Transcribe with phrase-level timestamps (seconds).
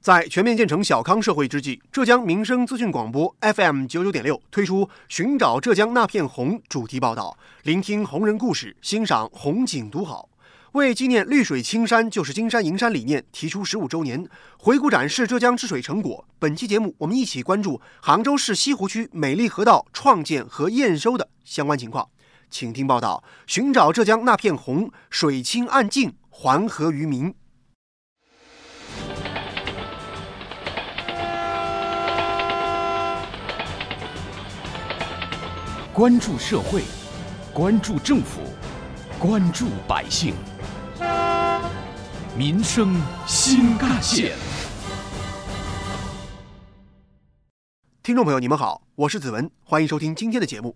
[0.00, 10.30] 在全面建成小康社会之际，浙江民生资讯广播 FM 九九点六推出《寻找浙江那片红》主题报道，聆听红人故事，欣赏红景独好。
[10.72, 14.26] 为纪念“绿水青山就是金山银山”理念提出十五周年，
[14.56, 16.24] 回顾展示浙江治水成果。
[16.38, 22.08] 本期节目，我们一起关注杭州市西湖区美丽河道创建和验收的相关情况。
[22.48, 27.34] 请听报道：寻找浙江那片红，水清岸净，还河于民。
[36.00, 36.82] 关注社会，
[37.52, 38.40] 关注政府，
[39.18, 40.34] 关注百姓，
[42.34, 44.32] 民生新干线。
[48.02, 50.74] 听众朋友，你们好，我是子文，欢迎收听今天的节目。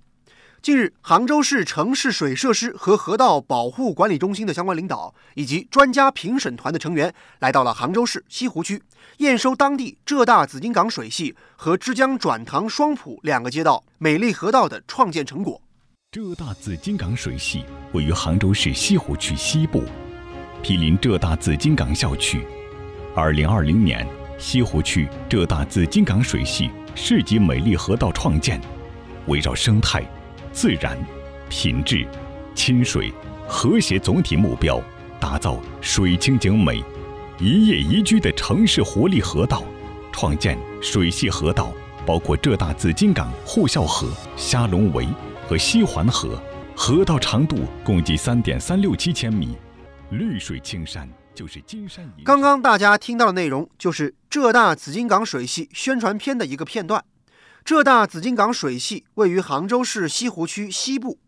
[0.65, 8.83] 近日，杭州市城市水设施和河道保护管理中心的相关领导以及专家评审团的成员来到了杭州市西湖区，
[9.19, 15.61] 验收当地浙大紫金港水系和之江转塘双浦两个街道美丽河道的创建成果。
[16.11, 19.83] 浙大紫金港水系位于杭州市西湖区西部，
[20.63, 22.43] 毗邻浙大紫金港校区。
[23.15, 28.59] 二零二零年，西湖区浙大紫金港水系市级美丽河道创建，
[29.27, 30.03] 围绕生态。
[30.55, 30.97] 自然、
[31.51, 32.07] 品质、
[32.55, 33.13] 亲水、
[33.49, 34.81] 和谐总体目标，
[35.21, 36.83] 打造水清景美、
[37.41, 39.65] 一叶宜居的城市活力河道，
[40.13, 41.73] 创建水系河道，
[42.07, 45.09] 包括浙大紫金港护校河、虾龙围
[45.49, 46.41] 和西环河，
[46.77, 49.57] 河道长度共计三点三六七千米，
[50.11, 52.23] 绿水青山就是金山银。
[52.23, 57.05] 刚刚大家听到的内容，就是浙大紫金港水系宣传片的一个片段。
[57.65, 61.19] 浙大紫金港水系位于杭州市西湖区西部，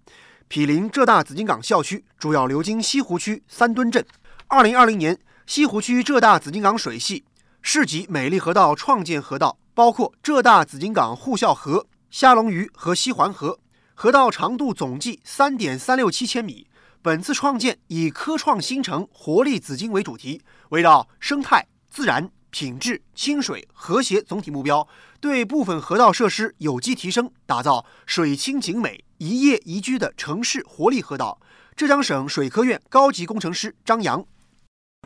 [0.49, 4.05] 毗邻浙大紫金港校区，主要流经西湖区三墩镇。
[4.47, 7.25] 二零二零年，西湖区浙大紫金港水系
[7.63, 13.59] 市级美丽河道创建河道包括浙大紫金港护校河、虾龙鱼和西环河，
[13.95, 16.67] 河道长度总计三点三六七千米。
[17.01, 24.89] 本次创建以科创新城、活力紫金为主题，围绕生态、自然、品质、清水、和谐总体目标。
[25.21, 31.39] 对部分河道设施有机提升，打造水清景美、宜业宜居的城市活力河道。
[31.77, 34.25] 浙江省水科院高级工程师张扬：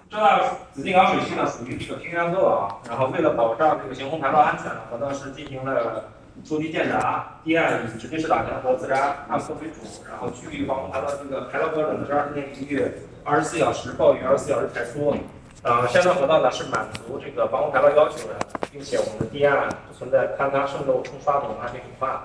[0.09, 0.41] 浙大
[0.73, 6.09] 紫金港水系呢属于这个平原河啊，然后为了保障这个行洪排涝安全，河道是进行了
[6.45, 12.89] 筑堤建闸，堤岸以指定式大江和自然暗河为主，然后区域防洪排涝这个排涝标准呢是二十年一遇，
[13.25, 15.17] 二十四小时暴雨，二十四小时排出。
[15.63, 18.39] 呃，现在河道呢是满足这个防洪排涝要求的，
[18.73, 22.19] 并且我们的堤岸不存在坍塌、渗漏、冲刷等安全隐患。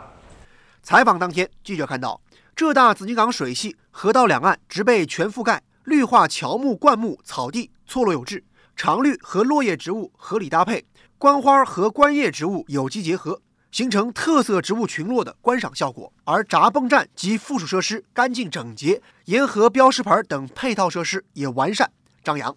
[0.82, 2.22] 采访当天，记者看到
[2.56, 8.42] 浙大紫金港水系河道两岸植被全覆盖，绿化乔木、灌木、草地错落有致，
[8.74, 10.86] 常绿和落叶植物合理搭配，
[11.18, 16.10] 观花和观叶植物有机结合，形成特色植物群落的观赏效果。
[16.24, 21.92] 而闸泵站及附属设施干净整洁，沿河标识牌等配套设施也完善。
[22.24, 22.56] 张扬。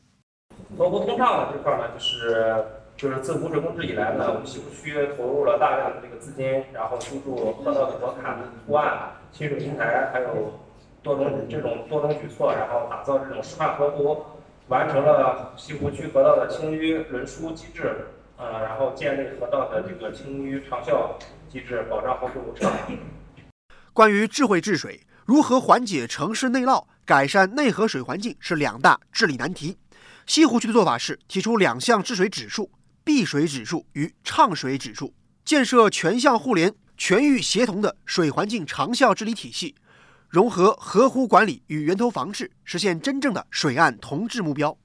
[0.77, 2.65] 河湖通畅的这块呢，就是
[2.97, 10.61] 就是自湖水共治以来呢，我们西湖区投入了大量的这个资金，然后修筑河道的博坎、护岸、清水平台，还有
[11.03, 14.25] 多种这种多种举措，然后打造这种示范河湖，
[14.69, 18.07] 完成了西湖区河道的清淤轮疏机制，
[18.37, 21.17] 呃，然后建立河道的这个清淤长效
[21.49, 22.71] 机制，保障河湖畅。
[23.95, 29.79] 关于智慧治水，如何缓解城市内涝、改善内河水环境，是两大治理难题。
[30.29, 32.71] 西湖区的做法是提出两项治水指数：
[33.03, 39.75] 避水指数与畅水指数，建设全项互联、全域协同的水环境长效治理体系，
[40.29, 44.77] 融合河湖管理与源头防治，实现真正的水岸同治目标。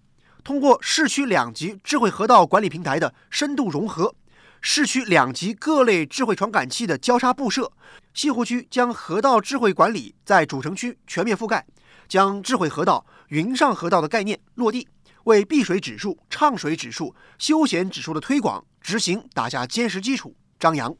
[0.45, 4.15] 通过市区两级智慧河道管理平台的深度融合，
[4.61, 7.69] 市区两级各类智慧传感器的交叉布设，
[8.13, 11.65] 西湖区将河道智慧管理在主城区全面覆盖，
[12.07, 14.87] 将智慧河道、云上河道的概念落地。
[15.23, 20.35] 为避水指数、畅水指数、休闲指数的推广执行打下坚实基础。
[20.59, 20.95] 张扬，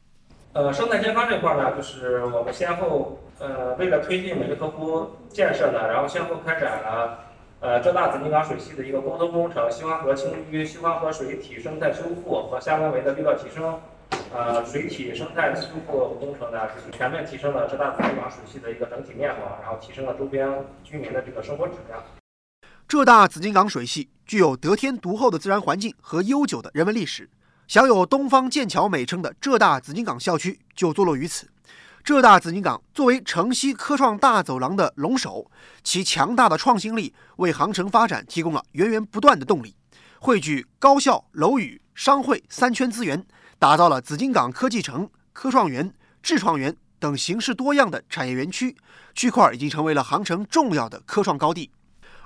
[0.53, 7.19] 呃，生态健康这块呢，就是我们先后呃，为了推进美丽河湖建设呢，然后先后开展了
[7.59, 13.79] 呃浙大紫金港水系的一个沟通工程，西环河清淤、西环河水体生态修复和下关围的绿道提升，
[14.33, 20.49] 呃，水体生态修复工程呢，就是全面提升了浙大紫金港水系的一个整体面貌，然后提升了周边
[20.83, 22.01] 居民的这个生活质量。
[22.85, 27.29] 浙大紫金港水系具有得天独厚的自然环境和悠久的人文历史，
[27.67, 31.49] 享有“东方剑桥”美称的浙大紫金港校区就坐落于此。
[32.03, 35.49] 浙大紫金港作为城西科创大走廊的龙首，
[35.83, 39.75] 其强大的创新力为杭城发展提供了源源不断的动力。
[40.19, 43.25] 汇聚高校、楼宇、商会三圈资源，
[43.57, 48.75] 打造了紫金港科技城、科创园、智创园等形式多样的产业园区，
[49.13, 51.71] 区块已经成为了杭城重要的科创高地。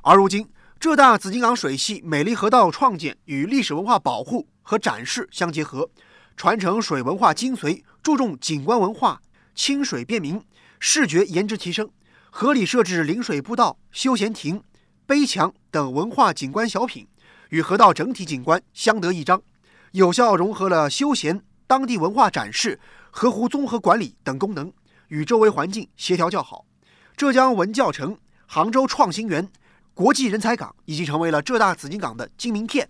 [0.02, 0.48] 而如今，
[0.80, 5.90] 浙大紫金港水系美丽河道创建与历史文化保护和展示相结合，
[6.36, 9.20] 传承水文化精髓，注重景观文化、
[9.56, 10.40] 清水便民、
[10.80, 11.90] 视觉颜值提升，
[12.30, 14.62] 合理设置临水步道、休闲亭、
[15.08, 17.08] 碑墙等文化景观小品，
[17.50, 19.42] 与河道整体景观相得益彰，
[19.94, 22.80] 有效融合了休闲、当地文化展示、
[23.10, 24.72] 河湖综合管理等功能，
[25.08, 26.66] 与周围环境协调较好。
[27.16, 28.16] 浙江文教城、
[28.46, 29.50] 杭州创新园。
[29.98, 32.88] 国际人才港已经成为了浙大紫金港的金名片，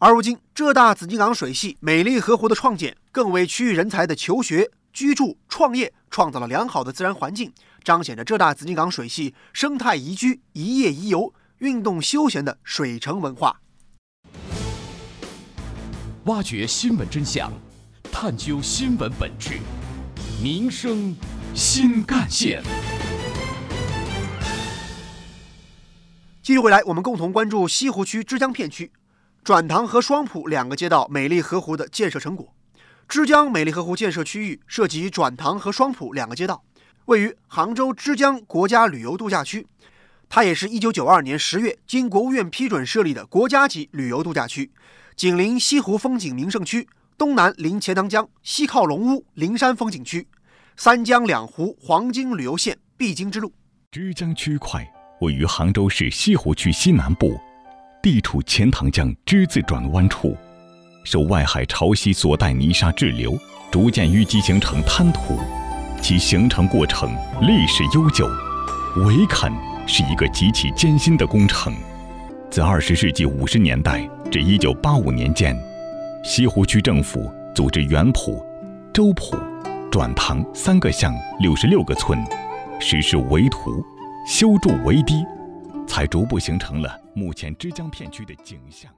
[0.00, 7.52] 而如今浙大紫金港水系美丽河湖的创建，更为区域人才的求学、居住、创业创造了良好的自然环境，
[7.84, 13.60] 彰显着浙大紫金港水系生态宜居、一业宜游、运动休闲的水城文化。
[16.24, 17.52] 挖掘新闻真相，
[18.10, 19.60] 探究新闻本质，
[20.42, 21.14] 民生
[21.54, 22.60] 新干线。
[26.48, 28.90] 继续回来，我们共同关注西湖区枝江片区，
[29.44, 32.54] 转塘和双浦两个街道美丽河湖的建设成果。
[33.06, 36.64] 枝江美丽河湖建设区域涉及转塘和双浦两个街道，
[37.04, 39.66] 位于杭州枝江国家旅游度假区。
[40.30, 44.72] 它也是一九九二年十月经国务院批准设立的国家级旅游度假区，
[45.14, 50.26] 紧邻西湖风景名胜区，东南临钱塘江，西靠龙屋灵山风景区，
[50.78, 53.52] 三江两湖黄金旅游线必经之路。
[53.90, 54.90] 枝江区块。
[55.20, 57.38] 位于杭州市西湖区西南部，
[58.02, 60.36] 地处钱塘江之字转弯处，
[61.02, 63.36] 受外海潮汐所带泥沙滞留，
[63.70, 65.38] 逐渐淤积形成滩涂，
[66.00, 67.12] 其形成过程
[67.42, 68.28] 历史悠久。
[69.04, 69.52] 围垦
[69.86, 71.74] 是一个极其艰辛的工程。
[72.50, 75.56] 自二十世纪五十年代至一九八五年间，
[76.24, 78.42] 西湖区政府组织原浦、
[78.94, 79.36] 周浦、
[79.90, 82.24] 转塘三个乡六十六个村，
[82.80, 83.84] 实施围土。
[84.28, 85.24] 修筑围堤，
[85.86, 88.92] 才逐步形成了目前枝江片区的景象。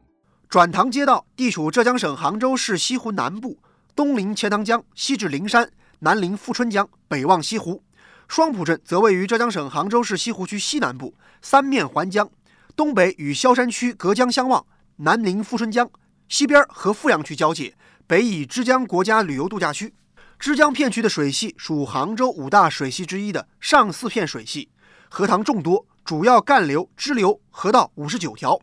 [0.49, 3.56] 转塘街道地处浙江省杭州市西湖南部，
[3.94, 7.81] 东临钱塘江，西至灵山，南临富春江，北望西湖。
[8.27, 12.29] 双浦镇则位于浙江省杭州市西湖区西南部，三面环江，
[12.75, 14.67] 东北与萧山区隔江相望，
[14.97, 15.88] 南临富春江，
[16.29, 17.76] 西边和富阳区交界，
[18.09, 19.94] 北以枝江国家旅游度假区。
[20.41, 24.71] 枝江片区的水系属杭州五大水系之一的上四片水系。
[25.12, 28.57] 河塘众多，主要干流、支流河道五十九条。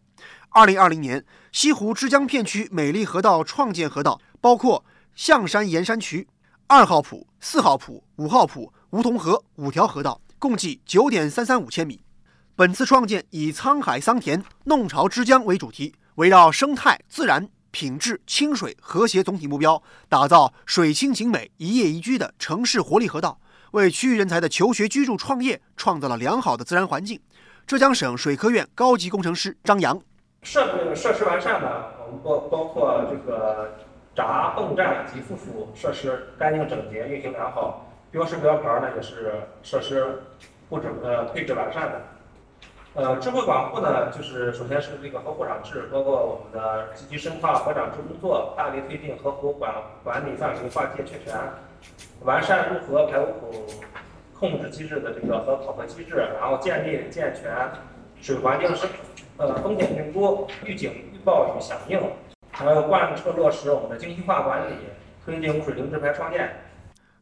[0.50, 6.26] 二零二零年，西湖之江片区美丽河道创建河道包括象山盐山渠、
[6.66, 12.00] 二号浦、四号浦、五号浦、梧桐河五条河道，共计九点三三五千米。
[12.56, 23.38] 本次创建以“沧海桑田，弄潮之江”为主题，围绕生态、自然、品质、清水和谐总体目标，打造水清景美、一夜宜居的城市活力河道。
[23.72, 27.20] 为区域人才的求学、居住、创业创造了良好的自然环境。
[27.66, 30.00] 浙江省水科院高级工程师张扬，
[30.42, 33.76] 设设施完善的，我们包包括这个
[34.16, 39.34] 闸、泵站及附属设施干净整洁、运行良好，标识标牌呢也是
[39.64, 40.24] 设施
[40.70, 42.02] 布置呃配置完善的。
[42.94, 49.72] 呃，智慧管护呢，就是首先是这个河湖长制，包括我们的积极深化河长制工作，大力推进河湖管
[50.04, 51.38] 管理范围划界确权。
[52.22, 53.66] 完善入河排污口
[54.34, 57.72] 控制机制的这个和考核机制，然后建立健全
[58.22, 58.90] 水环境生
[59.38, 62.00] 呃风险评估、预警预报与响应，
[62.52, 64.76] 还有贯彻落实我们的精细化管理，
[65.24, 66.50] 推进污水零直排创建。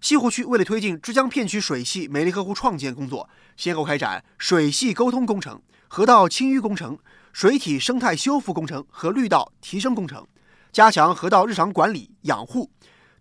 [0.01, 6.97] 西湖区为了推进枝江片区水系美丽河湖创建工作，先后开展水系沟通工程、河道清淤工程、
[7.33, 10.25] 水体生态修复工程和绿道提升工程，
[10.71, 12.69] 加强河道日常管理养护。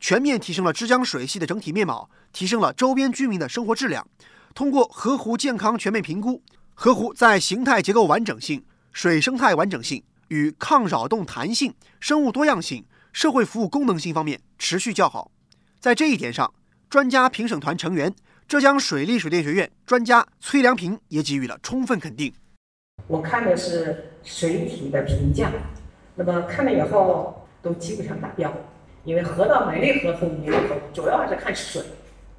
[0.04, 4.06] 全面提升了枝江水系的整体面貌，提升了周边居民的生活质量。
[4.54, 6.42] 通过河湖健康全面评估，
[6.74, 12.84] 河湖在形态结构完整性、水生态完整性与抗扰动弹性、生物多样性、
[13.14, 15.30] 社会服务功能性方面持续较好。
[15.80, 16.52] 在这一点上，
[16.90, 18.14] 专家评审团成员、
[18.46, 22.30] 浙江水利水电学院专家崔良平也给予了充分肯定。
[23.06, 25.50] 我看的是水体的评价，
[26.14, 28.54] 那么看了以后都基本上达标。
[29.04, 31.82] 因为河道美丽河湖，美丽河主要还是看水，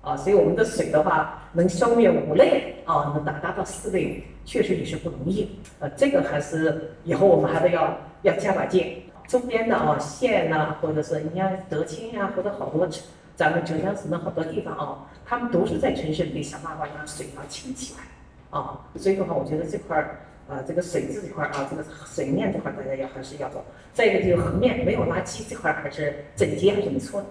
[0.02, 5.60] 啊，所以我们的水的话能消灭五类啊，能达达到四类，确实也是不容易。
[5.80, 9.04] 呃，这个还是以后我们还得要要加把劲。
[9.28, 12.88] 周边的啊县呐，或者是你像德清呀，或者好多
[13.36, 23.64] 咱们浙江省的好多地方啊，他们都是在城市里想办法让水要清起来，啊，所以的话，我觉得这块儿啊，这个水质这块啊，这个水面这块大家要还是要做。
[23.94, 27.28] 再一个就是河面没有垃圾这块还是整洁还是不错的。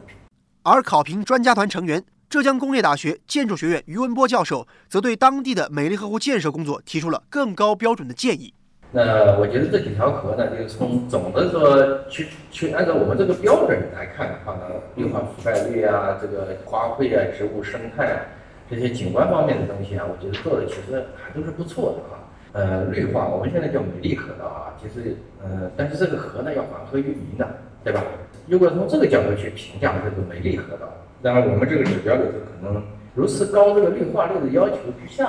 [0.63, 2.05] 而考评专家团成员。
[2.27, 8.53] 浙江工业大学建筑学院于文波教授则对当地的美丽河湖建设工作提出了更高标准的建议。
[8.91, 14.63] 那我觉得这几条河呢，就是从总的说去去按照我们这个标准来看的话呢，
[14.97, 18.27] 绿化覆盖率啊，这个花卉啊，植物生态啊，
[18.69, 22.19] 这些景观方面的东西啊，我觉得做的其实还都是不错的啊。
[22.55, 27.47] 呃，绿化我们现在叫美丽河道啊，其实呃，但是这个河呢要黄河运营的，
[27.83, 28.01] 对吧？
[28.47, 30.89] 如果从这个角度去评价这个美丽河道。
[31.21, 32.83] 当然，我们这个指标里头可能
[33.15, 35.27] 如此高这个绿化率的要求之下，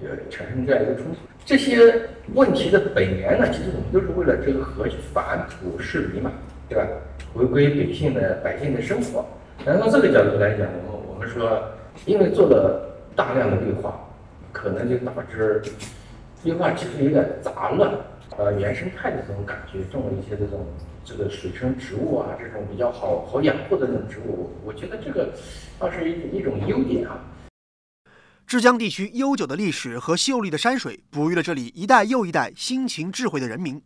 [0.00, 1.16] 呃，产生这样一个冲突。
[1.44, 2.00] 这些
[2.34, 6.30] 问题的本源呢，其实我们都是为了这个河去反哺市民嘛，
[6.68, 6.86] 对吧？
[7.34, 9.24] 回归百姓的百姓的生活。
[9.64, 11.62] 然后从这个角度来讲，我们我们说，
[12.04, 13.98] 因为做了大量的绿化，
[14.52, 15.62] 可能就导致
[16.44, 17.92] 绿化其实有点杂乱。
[18.38, 20.66] 呃，原生态的这种感觉，种了一些这种
[21.04, 25.34] 这个水生植物啊，这种比较好好养护的这种植物，我觉得这个
[25.78, 27.20] 倒是一一种优点啊。
[28.46, 33.80] 枝江地区悠久的历史和秀丽的山水，哺育了这里一代又一代辛勤智慧的人民。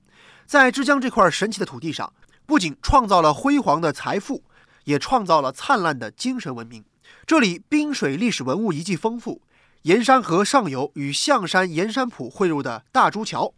[0.47, 2.13] 在枝江这块神奇的土地上，
[2.47, 4.45] 不仅创造了辉煌的财富，
[4.85, 6.85] 也创造了灿烂的精神文明。
[7.27, 9.43] 这里滨水历史文物遗迹丰富，
[9.87, 13.55] 盐山河上游与象山盐山浦汇入的大珠桥。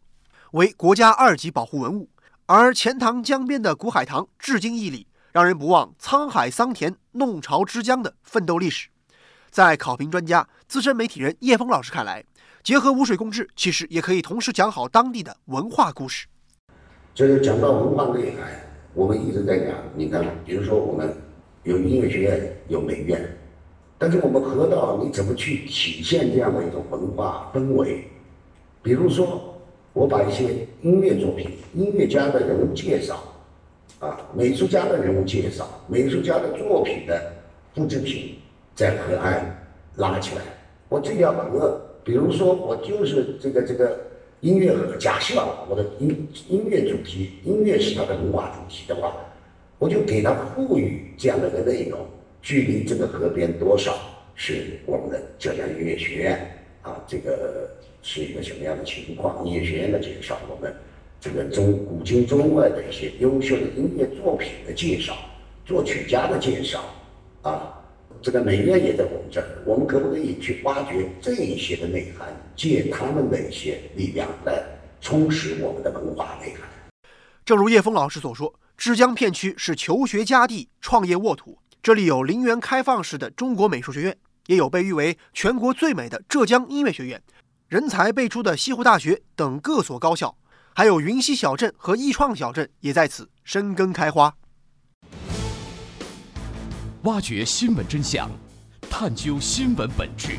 [0.50, 2.10] 为国家二级保护文物，
[2.44, 8.90] 而钱塘江边的古海棠至今屹立，让人不忘沧海桑田、弄潮之江的奋斗历史。
[9.48, 12.22] 在考评专家、资深媒体人叶峰老师看来，
[12.62, 16.26] 结合污水共治，其实也可以同时讲好当地的文化故事。
[17.14, 18.50] 这个讲到文化内涵，
[18.92, 19.74] 我们一直在讲。
[19.96, 21.16] 你看，比如说我们
[21.62, 23.26] 有音乐学院、有美院，
[23.98, 28.04] 但是我们河道你怎么去体现这样的一种文化氛围？
[28.82, 29.54] 比如说。
[29.94, 30.44] 我把一些
[30.82, 33.20] 音乐作品、音乐家的人物介绍，
[33.98, 37.32] 啊，美术家的人物介绍，美术家的作品的
[37.74, 38.36] 复制品，
[38.76, 40.42] 在河岸拉起来。
[40.88, 43.98] 我这条河，比如说我就是这个这个
[44.40, 49.12] 音乐河，假设我的音音乐主题，音乐是它的文化主题的话，
[49.80, 51.98] 我就给它赋予这样的一个内容。
[52.42, 53.98] 距离这个河边多少，
[54.34, 57.70] 是我们的浙江音乐学院啊，这个。
[58.00, 59.44] 是一个什么样的情况？
[59.44, 60.72] 音乐学院的介绍，我们
[61.20, 65.14] 这个中古今中外的一些优秀的音乐作品的介绍，
[65.66, 66.84] 作曲家的介绍，
[67.42, 67.74] 啊，
[68.22, 74.62] 这个美院也在我们这儿，我们可不可以去挖掘这一些的内涵，借他们的一些力量来
[75.00, 76.62] 充实我们的文化内涵？
[77.44, 84.14] 正如叶峰老师所说，枝江片区是求学佳地、创业沃土，这里有陵园开放式的中国美术学院，
[84.44, 87.22] 也有被誉为全国最美的浙江音乐学院。
[87.66, 90.36] 人才辈出的西湖大学等各所高校，
[90.74, 94.36] 还有云溪小镇和艺创小镇也在此生根开花。
[97.04, 98.30] 挖掘新闻真相，
[98.90, 100.36] 探究新闻本质，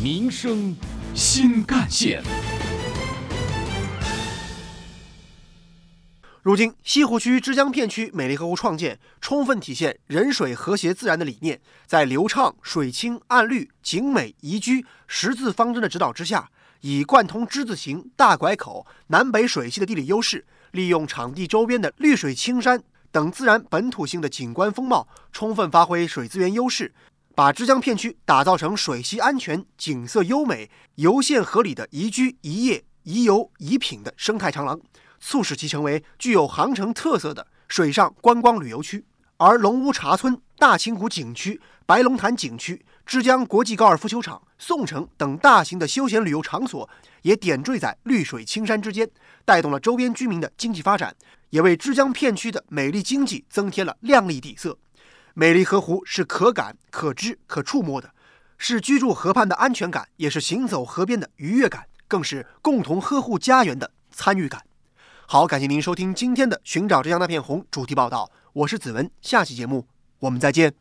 [0.00, 0.76] 民生
[1.16, 2.22] 新干线。
[6.42, 11.60] 如今，西湖区枝江片区美丽河湖创建，充分体现人水和谐自然的理念。
[11.86, 16.48] 在流畅、水清、岸绿、景美、宜居十字方针的指导之下，
[16.80, 22.82] 以贯通之字形、大拐口、南北水系的地理优势，利用场地周边的绿水青山
[23.12, 26.94] 等自然本土性的景观风貌，充分发挥水资源优势，
[27.34, 34.80] 把枝江片区打造成水系安全、景色优美、游线合理的宜居、宜业、宜游、宜品的生态长廊。
[35.20, 39.04] 促使其成为具有航城特色的水上观光旅游区，
[39.36, 46.88] 而龙屋茶村、大清谷景区、白龙潭景区、枝江国际高尔夫球场、宋城等大型的休闲旅游场所
[47.22, 49.08] 也点缀在绿水青山之间，
[49.44, 51.14] 带动了周边居民的经济发展，
[51.50, 54.76] 也为枝江片区的美丽经济增添了亮丽底色。
[55.34, 58.10] 美丽河湖是可感、可知、可触摸的，
[58.58, 64.62] 是居住河畔的安全感，也是行走河边的愉悦感，更是共同呵护家园的参与感。
[65.32, 69.86] 好，感谢您收听今天的《寻找浙江那片红》主题报道，我是子文，下期节目
[70.18, 70.80] 我们再见。